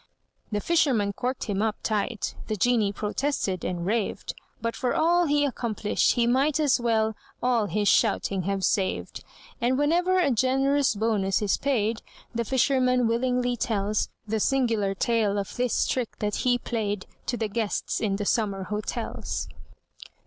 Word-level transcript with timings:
The 0.51 0.59
fisherman 0.61 1.13
corked 1.13 1.43
him 1.43 1.61
up 1.61 1.75
tight: 1.83 2.33
The 2.47 2.55
genie 2.55 2.91
protested 2.91 3.63
and 3.63 3.85
raved, 3.85 4.33
But 4.59 4.75
for 4.75 4.95
all 4.95 5.27
he 5.27 5.45
accomplished, 5.45 6.13
he 6.13 6.25
might 6.25 6.59
As 6.59 6.79
well 6.79 7.15
all 7.43 7.67
his 7.67 7.87
shouting 7.87 8.41
have 8.41 8.63
saved. 8.65 9.23
And, 9.61 9.77
whenever 9.77 10.17
a 10.17 10.31
generous 10.31 10.95
bonus 10.95 11.39
is 11.43 11.55
paid, 11.57 12.01
The 12.33 12.43
fisherman 12.45 13.07
willingly 13.07 13.55
tells 13.55 14.09
The 14.27 14.39
singular 14.39 14.95
tale 14.95 15.37
of 15.37 15.55
this 15.55 15.85
trick 15.85 16.17
that 16.17 16.37
he 16.37 16.57
played, 16.57 17.05
To 17.27 17.37
the 17.37 17.47
guests 17.47 17.99
in 18.01 18.15
the 18.15 18.25
summer 18.25 18.63
hotels. 18.63 19.49